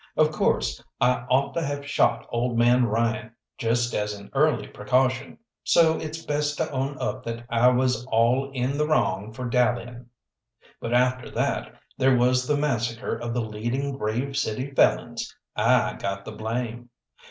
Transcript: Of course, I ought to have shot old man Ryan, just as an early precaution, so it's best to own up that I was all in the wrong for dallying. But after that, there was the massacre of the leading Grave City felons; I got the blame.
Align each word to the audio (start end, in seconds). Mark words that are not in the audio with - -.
Of 0.17 0.31
course, 0.31 0.83
I 0.99 1.27
ought 1.29 1.53
to 1.53 1.61
have 1.61 1.85
shot 1.85 2.25
old 2.31 2.57
man 2.57 2.87
Ryan, 2.87 3.33
just 3.59 3.93
as 3.93 4.15
an 4.15 4.31
early 4.33 4.65
precaution, 4.67 5.37
so 5.63 5.97
it's 5.99 6.25
best 6.25 6.57
to 6.57 6.67
own 6.71 6.97
up 6.99 7.23
that 7.25 7.45
I 7.51 7.67
was 7.67 8.03
all 8.07 8.49
in 8.51 8.79
the 8.79 8.87
wrong 8.87 9.31
for 9.31 9.45
dallying. 9.45 10.07
But 10.79 10.95
after 10.95 11.29
that, 11.29 11.75
there 11.99 12.15
was 12.17 12.47
the 12.47 12.57
massacre 12.57 13.15
of 13.15 13.35
the 13.35 13.41
leading 13.41 13.95
Grave 13.95 14.35
City 14.37 14.71
felons; 14.71 15.35
I 15.55 15.93
got 15.99 16.25
the 16.25 16.31
blame. 16.31 16.89